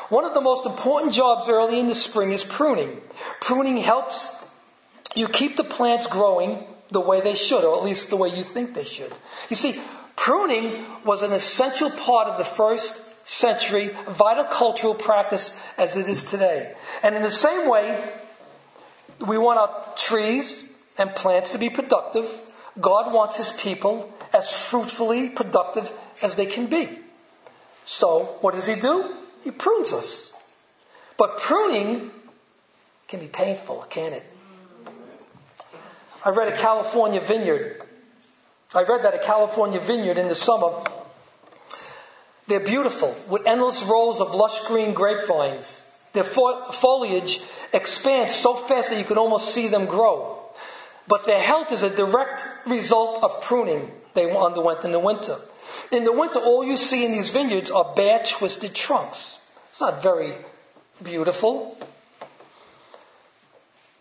[0.09, 3.01] One of the most important jobs early in the spring is pruning.
[3.41, 4.35] Pruning helps
[5.15, 8.43] you keep the plants growing the way they should, or at least the way you
[8.43, 9.13] think they should.
[9.49, 9.79] You see,
[10.15, 16.73] pruning was an essential part of the first century viticultural practice as it is today.
[17.03, 18.11] And in the same way,
[19.19, 22.27] we want our trees and plants to be productive.
[22.81, 25.91] God wants his people as fruitfully productive
[26.23, 26.89] as they can be.
[27.85, 29.15] So, what does he do?
[29.43, 30.33] He prunes us.
[31.17, 32.11] But pruning
[33.07, 34.23] can be painful, can it?
[36.23, 37.81] I read a California vineyard.
[38.75, 40.71] I read that a California vineyard in the summer
[42.49, 45.87] they're beautiful with endless rows of lush green grapevines.
[46.13, 47.39] Their foliage
[47.71, 50.39] expands so fast that you can almost see them grow.
[51.07, 55.37] But their health is a direct result of pruning they underwent in the winter.
[55.91, 59.47] In the winter, all you see in these vineyards are bare, twisted trunks.
[59.69, 60.33] It's not very
[61.03, 61.77] beautiful.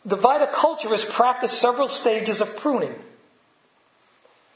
[0.04, 2.94] The viticulturists practice several stages of pruning.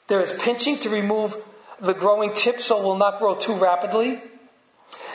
[0.09, 1.37] There is pinching to remove
[1.81, 4.21] the growing tip so it will not grow too rapidly.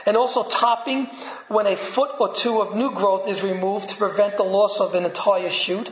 [0.06, 1.06] And also topping
[1.48, 4.96] when a foot or two of new growth is removed to prevent the loss of
[4.96, 5.92] an entire shoot.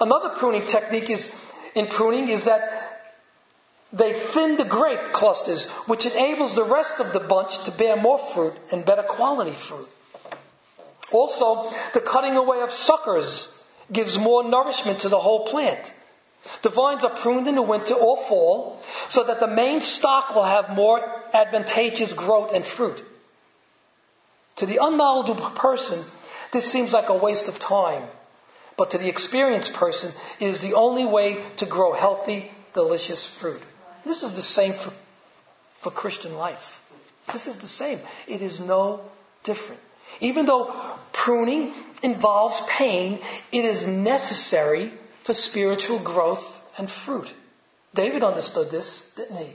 [0.00, 1.40] Another pruning technique is
[1.74, 2.91] in pruning is that
[3.92, 8.18] they thin the grape clusters, which enables the rest of the bunch to bear more
[8.18, 9.88] fruit and better quality fruit.
[11.12, 15.92] Also, the cutting away of suckers gives more nourishment to the whole plant.
[16.62, 20.44] The vines are pruned in the winter or fall so that the main stock will
[20.44, 23.04] have more advantageous growth and fruit.
[24.56, 26.02] To the unknowledgeable person,
[26.52, 28.02] this seems like a waste of time.
[28.76, 33.62] but to the experienced person, it is the only way to grow healthy, delicious fruit.
[34.04, 34.92] This is the same for,
[35.78, 36.82] for Christian life.
[37.32, 38.00] This is the same.
[38.26, 39.00] It is no
[39.44, 39.80] different.
[40.20, 40.74] Even though
[41.12, 43.20] pruning involves pain,
[43.52, 47.32] it is necessary for spiritual growth and fruit.
[47.94, 49.52] David understood this, didn't he?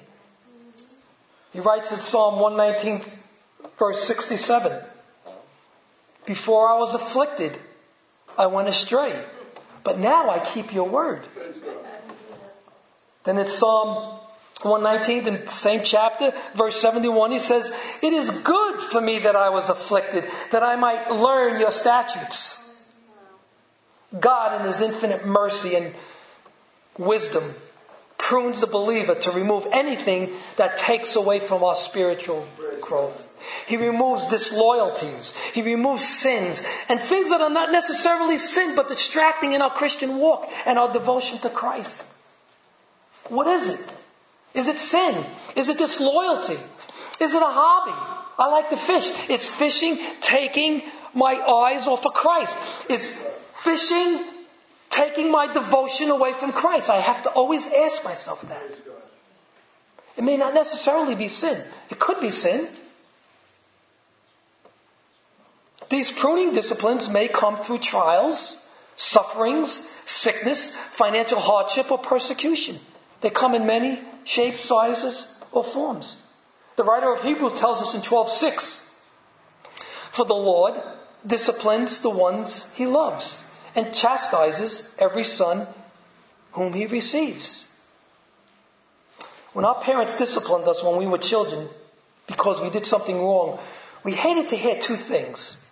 [1.54, 3.02] He writes in Psalm 119,
[3.78, 4.80] verse 67
[6.26, 7.58] Before I was afflicted,
[8.38, 9.14] I went astray,
[9.84, 11.24] but now I keep your word.
[13.24, 14.20] Then in Psalm
[14.64, 19.36] 119, in the same chapter, verse 71, he says, It is good for me that
[19.36, 22.76] I was afflicted, that I might learn your statutes.
[24.20, 25.94] God, in his infinite mercy and
[26.98, 27.44] wisdom,
[28.18, 32.48] prunes the believer to remove anything that takes away from our spiritual
[32.82, 33.26] growth.
[33.68, 35.38] He removes disloyalties.
[35.54, 40.18] He removes sins and things that are not necessarily sin, but distracting in our Christian
[40.18, 42.14] walk and our devotion to Christ.
[43.30, 43.94] What is it?
[44.58, 45.24] Is it sin?
[45.56, 46.58] Is it disloyalty?
[47.22, 47.94] Is it a hobby?
[48.40, 49.30] I like to fish.
[49.30, 50.82] It's fishing taking
[51.14, 52.58] my eyes off of Christ.
[52.90, 53.12] It's
[53.64, 54.20] fishing
[54.90, 56.90] taking my devotion away from Christ.
[56.90, 58.78] I have to always ask myself that.
[60.18, 61.64] It may not necessarily be sin.
[61.92, 62.68] It could be sin.
[65.90, 72.80] These pruning disciplines may come through trials, sufferings, sickness, financial hardship, or persecution.
[73.22, 76.22] They come in many shapes, sizes, or forms.
[76.76, 78.90] The writer of Hebrews tells us in 12:6,
[80.12, 80.76] "For the Lord
[81.26, 85.68] disciplines the ones he loves and chastises every son
[86.52, 87.66] whom he receives."
[89.54, 91.70] When our parents disciplined us when we were children
[92.28, 93.58] because we did something wrong,
[94.04, 95.64] we hated to hear two things.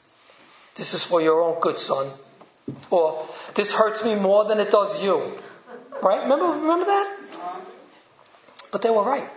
[0.76, 2.12] This is for your own good, son.
[2.90, 5.40] Or, this hurts me more than it does you.
[6.02, 6.24] Right?
[6.24, 7.25] Remember, remember that?
[8.76, 9.30] But they were right.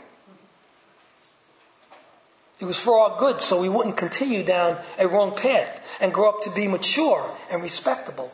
[2.58, 6.30] It was for our good so we wouldn't continue down a wrong path and grow
[6.30, 8.32] up to be mature and respectable.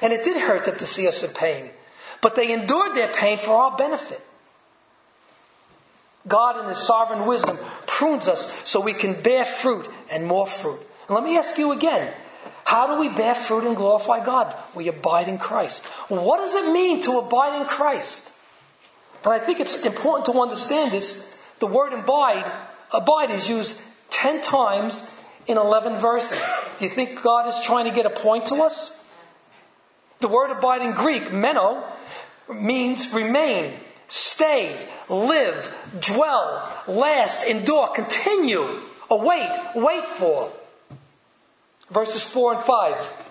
[0.00, 1.68] And it did hurt them to see us in pain,
[2.22, 4.22] but they endured their pain for our benefit.
[6.26, 10.80] God, in His sovereign wisdom, prunes us so we can bear fruit and more fruit.
[11.08, 12.10] And let me ask you again
[12.64, 14.56] how do we bear fruit and glorify God?
[14.74, 15.84] We abide in Christ.
[16.08, 18.30] What does it mean to abide in Christ?
[19.24, 21.34] And I think it's important to understand this.
[21.58, 22.50] The word abide,
[22.92, 25.10] abide is used 10 times
[25.46, 26.38] in 11 verses.
[26.78, 29.02] Do you think God is trying to get a point to us?
[30.20, 31.84] The word abide in Greek, meno,
[32.52, 33.72] means remain,
[34.08, 34.76] stay,
[35.08, 40.52] live, dwell, last, endure, continue, await, wait for.
[41.90, 43.24] Verses 4 and 5.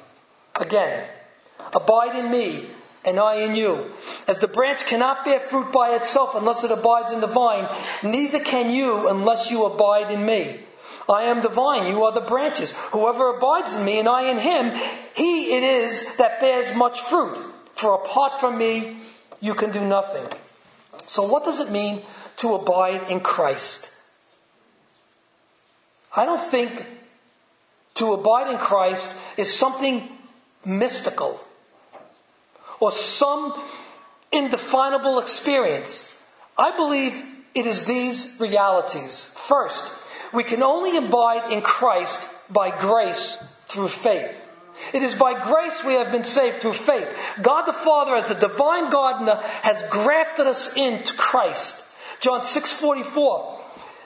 [0.56, 1.08] Again,
[1.74, 2.68] abide in me
[3.06, 3.92] and I in you.
[4.28, 7.68] As the branch cannot bear fruit by itself unless it abides in the vine,
[8.04, 10.60] neither can you unless you abide in me.
[11.10, 12.72] I am the vine, you are the branches.
[12.92, 14.72] Whoever abides in me and I in him,
[15.14, 17.38] he it is that bears much fruit.
[17.76, 18.98] For apart from me,
[19.42, 20.26] you can do nothing.
[21.04, 22.02] So, what does it mean
[22.38, 23.92] to abide in Christ?
[26.16, 26.86] I don't think
[27.96, 30.08] to abide in Christ is something
[30.66, 31.40] mystical
[32.84, 33.54] or some
[34.34, 36.14] indefinable experience.
[36.58, 37.14] I believe
[37.56, 39.24] it is these realities.
[39.48, 39.86] First,
[40.34, 44.38] we can only abide in Christ by grace through faith.
[44.92, 47.08] It is by grace we have been saved through faith.
[47.42, 51.88] God the Father, as the divine gardener, has grafted us into Christ.
[52.20, 53.60] John 6:44.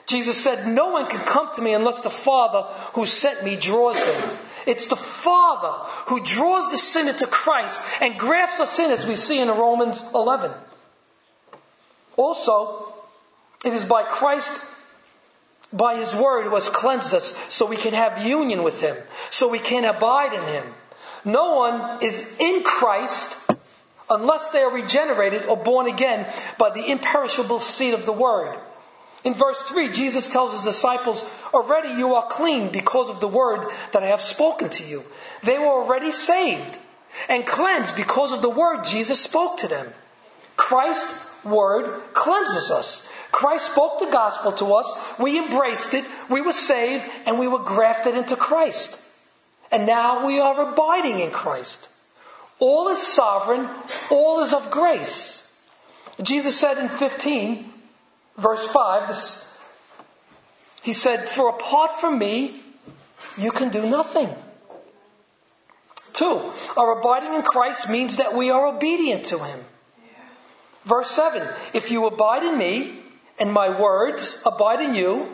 [0.06, 2.62] Jesus said, "No one can come to me unless the Father
[2.92, 8.18] who sent me draws him." It's the Father who draws the sinner to Christ and
[8.18, 10.52] grafts us in, as we see in Romans 11.
[12.18, 12.92] Also,
[13.64, 14.66] it is by Christ,
[15.72, 18.94] by His Word, who has cleansed us so we can have union with Him,
[19.30, 20.64] so we can abide in Him.
[21.24, 23.50] No one is in Christ
[24.10, 26.26] unless they are regenerated or born again
[26.58, 28.58] by the imperishable seed of the Word.
[29.24, 33.66] In verse 3, Jesus tells his disciples, Already you are clean because of the word
[33.92, 35.04] that I have spoken to you.
[35.42, 36.78] They were already saved
[37.28, 39.92] and cleansed because of the word Jesus spoke to them.
[40.56, 43.10] Christ's word cleanses us.
[43.32, 45.18] Christ spoke the gospel to us.
[45.18, 46.04] We embraced it.
[46.30, 49.02] We were saved and we were grafted into Christ.
[49.70, 51.88] And now we are abiding in Christ.
[52.58, 53.68] All is sovereign.
[54.10, 55.52] All is of grace.
[56.22, 57.67] Jesus said in 15,
[58.38, 59.60] verse 5, this,
[60.82, 62.62] he said, For apart from me,
[63.36, 64.28] you can do nothing.
[66.12, 66.40] Two,
[66.76, 69.64] our abiding in Christ means that we are obedient to him.
[70.84, 72.94] Verse 7 If you abide in me,
[73.38, 75.28] and my words abide in you,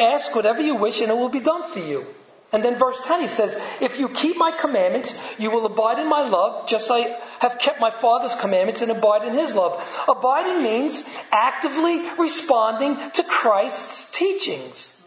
[0.00, 2.06] ask whatever you wish, and it will be done for you.
[2.52, 6.08] And then verse 10 he says, If you keep my commandments, you will abide in
[6.08, 9.82] my love, just as I have kept my Father's commandments and abide in his love.
[10.06, 15.02] Abiding means actively responding to Christ's teachings.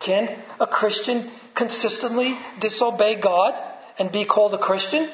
[0.00, 3.54] Can a Christian consistently disobey God
[3.98, 5.10] and be called a Christian?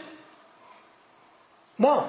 [1.78, 2.08] No.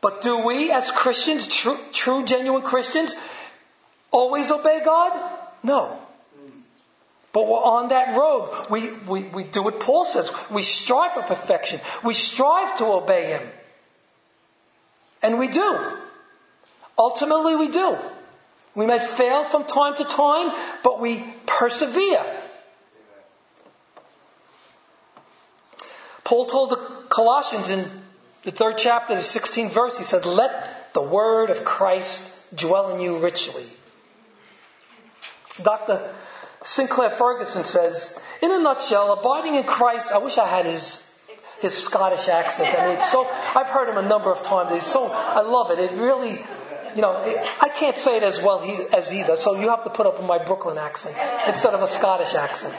[0.00, 3.14] But do we, as Christians, true, true genuine Christians,
[4.10, 5.12] always obey God?
[5.62, 6.00] No.
[7.32, 8.66] But we're on that road.
[8.70, 10.30] We, we, we do what Paul says.
[10.50, 11.80] We strive for perfection.
[12.04, 13.42] We strive to obey Him.
[15.22, 15.98] And we do.
[16.98, 17.96] Ultimately, we do.
[18.74, 20.52] We may fail from time to time,
[20.82, 22.24] but we persevere.
[26.24, 26.76] Paul told the
[27.08, 27.84] Colossians in
[28.44, 33.00] the third chapter, the 16th verse, he said, Let the word of Christ dwell in
[33.00, 33.64] you richly.
[35.62, 36.10] Dr.
[36.64, 41.08] Sinclair Ferguson says, in a nutshell, abiding in Christ, I wish I had his
[41.60, 42.76] his Scottish accent.
[42.76, 44.72] I mean, so I've heard him a number of times.
[44.72, 45.78] He's so I love it.
[45.78, 46.38] It really,
[46.94, 47.14] you know,
[47.60, 49.42] I can't say it as well he, as he does.
[49.42, 52.74] So you have to put up with my Brooklyn accent instead of a Scottish accent.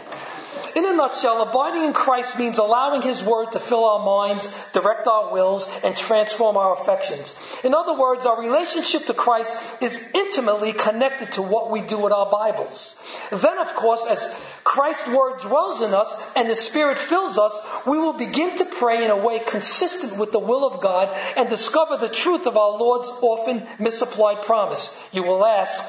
[0.75, 5.05] In a nutshell, abiding in Christ means allowing His Word to fill our minds, direct
[5.05, 7.39] our wills, and transform our affections.
[7.63, 12.11] In other words, our relationship to Christ is intimately connected to what we do with
[12.11, 12.99] our Bibles.
[13.29, 17.53] Then, of course, as Christ's Word dwells in us and the Spirit fills us,
[17.85, 21.07] we will begin to pray in a way consistent with the will of God
[21.37, 25.07] and discover the truth of our Lord's often misapplied promise.
[25.11, 25.87] You will ask,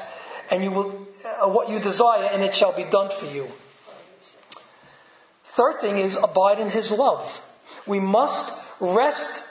[0.51, 3.47] and you will uh, what you desire, and it shall be done for you.
[5.55, 7.41] Third thing is abide in his love.
[7.87, 9.41] We must rest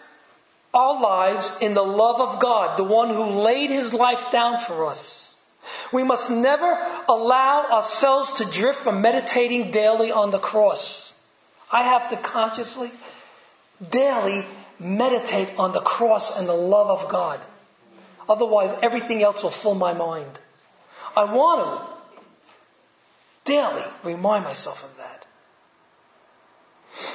[0.74, 4.84] our lives in the love of God, the one who laid his life down for
[4.84, 5.34] us.
[5.94, 6.76] We must never
[7.08, 11.14] allow ourselves to drift from meditating daily on the cross.
[11.72, 12.90] I have to consciously,
[13.90, 14.44] daily
[14.78, 17.40] meditate on the cross and the love of God.
[18.28, 20.38] Otherwise, everything else will fill my mind.
[21.16, 21.80] I want
[23.46, 25.13] to daily remind myself of that.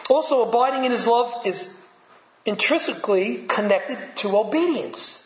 [0.10, 1.78] Also, abiding in his love is
[2.46, 5.26] intrinsically connected to obedience.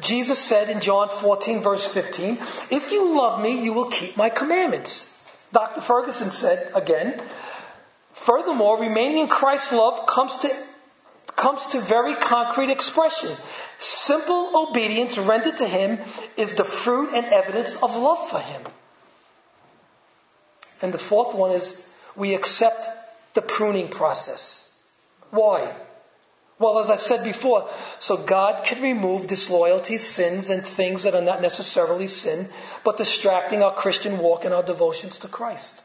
[0.00, 2.38] Jesus said in John 14, verse 15,
[2.70, 5.16] If you love me, you will keep my commandments.
[5.52, 5.80] Dr.
[5.80, 7.20] Ferguson said again,
[8.12, 10.50] Furthermore, remaining in Christ's love comes to,
[11.36, 13.30] comes to very concrete expression.
[13.78, 16.00] Simple obedience rendered to Him
[16.36, 18.62] is the fruit and evidence of love for Him.
[20.80, 22.88] And the fourth one is we accept
[23.34, 24.78] the pruning process.
[25.30, 25.74] Why?
[26.58, 27.68] Well, as I said before,
[27.98, 32.48] so God can remove disloyalty, sins, and things that are not necessarily sin,
[32.84, 35.82] but distracting our Christian walk and our devotions to Christ.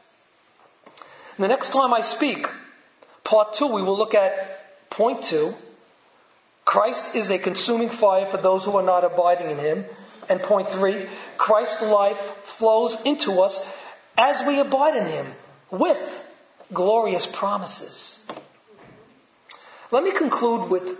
[1.36, 2.46] And the next time I speak,
[3.24, 5.54] part two, we will look at point two.
[6.64, 9.84] Christ is a consuming fire for those who are not abiding in him.
[10.28, 13.76] And point three, Christ's life flows into us
[14.16, 15.26] as we abide in him
[15.72, 16.29] with
[16.72, 18.24] glorious promises.
[19.90, 20.98] Let me conclude with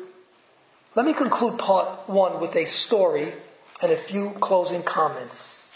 [0.96, 3.32] let me conclude part one with a story
[3.82, 5.70] and a few closing comments.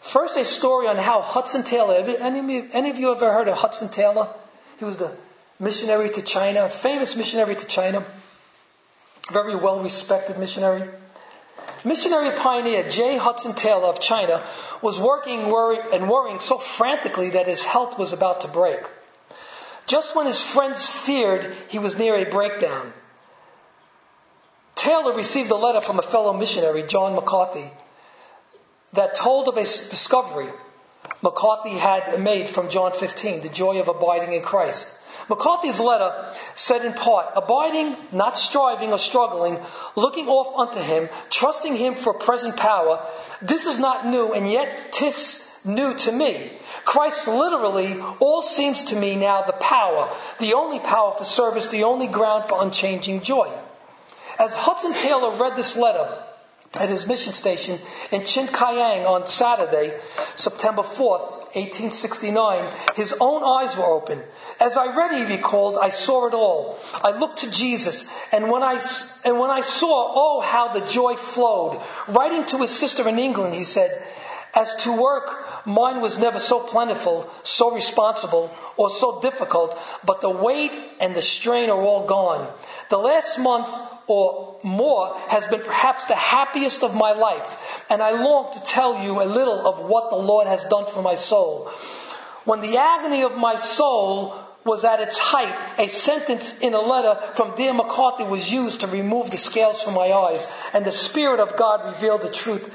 [0.00, 1.94] First, a story on how Hudson Taylor.
[1.94, 4.28] Any, any of you ever heard of Hudson Taylor?
[4.78, 5.16] He was the
[5.58, 8.04] missionary to China, famous missionary to China,
[9.32, 10.88] very well respected missionary.
[11.86, 13.16] Missionary pioneer J.
[13.16, 14.42] Hudson Taylor of China
[14.82, 18.80] was working worry, and worrying so frantically that his health was about to break.
[19.86, 22.92] Just when his friends feared he was near a breakdown,
[24.74, 27.70] Taylor received a letter from a fellow missionary, John McCarthy,
[28.92, 30.48] that told of a discovery
[31.22, 35.04] McCarthy had made from John 15, the joy of abiding in Christ.
[35.28, 39.58] McCarthy's letter said in part, abiding, not striving or struggling,
[39.96, 43.04] looking off unto him, trusting him for present power,
[43.42, 46.50] this is not new, and yet tis new to me.
[46.84, 50.08] Christ literally, all seems to me now the power,
[50.38, 53.50] the only power for service, the only ground for unchanging joy.
[54.38, 56.22] As Hudson Taylor read this letter
[56.74, 57.78] at his mission station
[58.12, 59.98] in Chin Kiang on Saturday,
[60.34, 64.20] September 4th, 1869, his own eyes were open.
[64.60, 66.78] As I read, he recalled, I saw it all.
[67.02, 68.80] I looked to Jesus, and when I,
[69.24, 71.80] and when I saw, oh, how the joy flowed.
[72.08, 74.02] Writing to his sister in England, he said,
[74.54, 80.30] As to work, mine was never so plentiful, so responsible, or so difficult, but the
[80.30, 82.52] weight and the strain are all gone.
[82.90, 83.68] The last month
[84.06, 89.02] or more has been perhaps the happiest of my life, and I long to tell
[89.02, 91.70] you a little of what the Lord has done for my soul.
[92.44, 97.20] When the agony of my soul was at its height, a sentence in a letter
[97.34, 101.40] from dear McCarthy was used to remove the scales from my eyes, and the Spirit
[101.40, 102.74] of God revealed the truth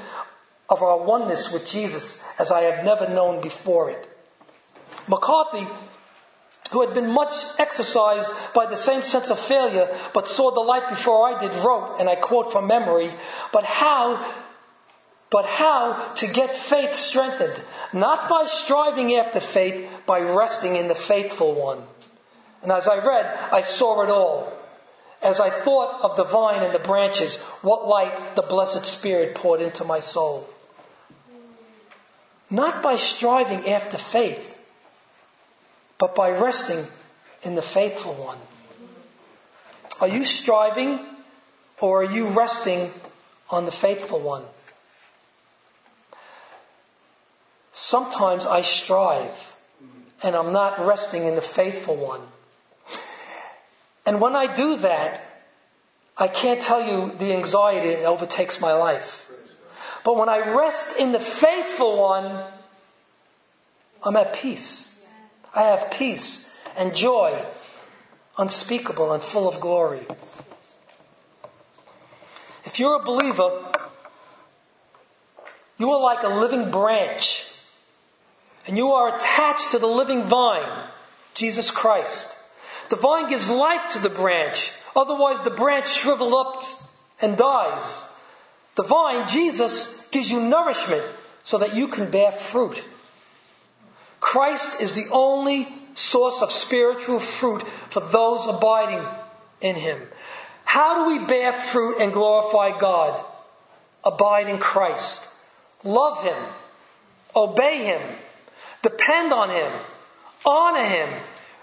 [0.68, 4.08] of our oneness with Jesus as I have never known before it.
[5.06, 5.66] McCarthy,
[6.72, 10.88] who had been much exercised by the same sense of failure, but saw the light
[10.88, 13.10] before I did, wrote, and I quote from memory,
[13.52, 14.24] but how
[15.30, 17.64] but how to get faith strengthened,
[17.94, 21.82] not by striving after faith, by resting in the faithful one.
[22.62, 24.52] And as I read, I saw it all.
[25.22, 29.62] As I thought of the vine and the branches, what light the blessed Spirit poured
[29.62, 30.46] into my soul.
[32.50, 34.61] Not by striving after faith,
[36.02, 36.84] but by resting
[37.44, 38.38] in the faithful one.
[40.00, 40.98] Are you striving
[41.80, 42.90] or are you resting
[43.48, 44.42] on the faithful one?
[47.72, 49.54] Sometimes I strive
[50.24, 52.22] and I'm not resting in the faithful one.
[54.04, 55.22] And when I do that,
[56.18, 59.30] I can't tell you the anxiety that overtakes my life.
[60.04, 62.44] But when I rest in the faithful one,
[64.02, 64.91] I'm at peace.
[65.54, 67.38] I have peace and joy
[68.38, 70.00] unspeakable and full of glory.
[72.64, 73.50] If you're a believer,
[75.78, 77.48] you are like a living branch
[78.66, 80.88] and you are attached to the living vine,
[81.34, 82.34] Jesus Christ.
[82.88, 86.64] The vine gives life to the branch, otherwise, the branch shrivels up
[87.20, 88.08] and dies.
[88.76, 91.02] The vine, Jesus, gives you nourishment
[91.42, 92.84] so that you can bear fruit.
[94.22, 99.06] Christ is the only source of spiritual fruit for those abiding
[99.60, 100.00] in Him.
[100.64, 103.22] How do we bear fruit and glorify God?
[104.02, 105.34] Abide in Christ.
[105.84, 106.36] Love Him.
[107.36, 108.00] Obey Him
[108.82, 109.72] Depend on Him,
[110.44, 111.08] honor Him,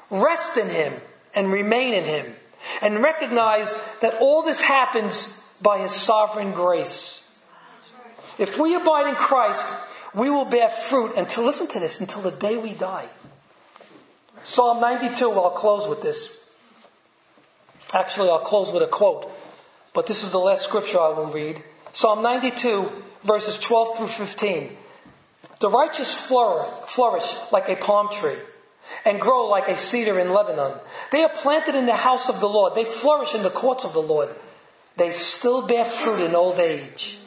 [0.09, 0.93] rest in Him,
[1.35, 2.35] and remain in Him.
[2.81, 7.25] And recognize that all this happens by His sovereign grace.
[8.37, 9.65] If we abide in Christ,
[10.13, 13.07] we will bear fruit until, listen to this, until the day we die.
[14.43, 16.49] Psalm 92, I'll close with this.
[17.93, 19.31] Actually, I'll close with a quote,
[19.93, 21.63] but this is the last scripture I will read.
[21.91, 22.89] Psalm 92,
[23.23, 24.77] verses 12 through 15.
[25.59, 28.37] The righteous flourish like a palm tree
[29.05, 30.73] and grow like a cedar in Lebanon.
[31.11, 32.75] They are planted in the house of the Lord.
[32.75, 34.29] They flourish in the courts of the Lord.
[34.97, 37.17] They still bear fruit in old age.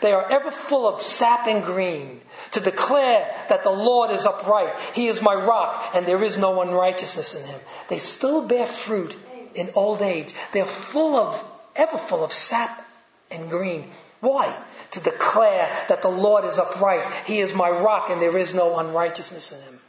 [0.00, 2.20] They are ever full of sap and green
[2.52, 4.74] to declare that the Lord is upright.
[4.94, 7.60] He is my rock and there is no unrighteousness in him.
[7.88, 9.16] They still bear fruit
[9.54, 10.32] in old age.
[10.52, 11.44] They're full of,
[11.76, 12.86] ever full of sap
[13.30, 13.90] and green.
[14.20, 14.54] Why?
[14.90, 17.04] to declare that the Lord is upright.
[17.26, 19.80] He is my rock and there is no unrighteousness in him.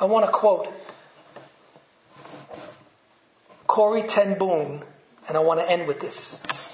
[0.00, 0.72] I want to quote
[3.66, 4.82] Corrie ten Boom,
[5.28, 6.67] and I want to end with this.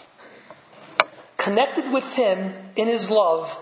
[1.45, 3.55] Connected with him in his love,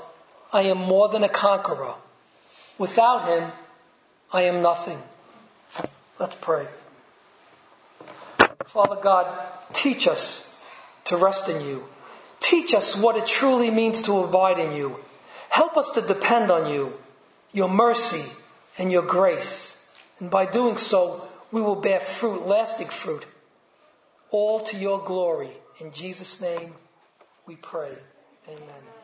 [0.52, 1.94] I am more than a conqueror.
[2.78, 3.50] Without him,
[4.32, 5.02] I am nothing.
[6.20, 6.68] Let's pray.
[8.66, 9.26] Father God,
[9.72, 10.56] teach us
[11.06, 11.88] to rest in you.
[12.38, 15.00] Teach us what it truly means to abide in you.
[15.48, 16.92] Help us to depend on you,
[17.52, 18.30] your mercy,
[18.78, 19.90] and your grace.
[20.20, 23.26] And by doing so, we will bear fruit, lasting fruit,
[24.30, 25.50] all to your glory.
[25.80, 26.74] In Jesus' name
[27.46, 27.96] we pray.
[28.48, 29.01] Amen.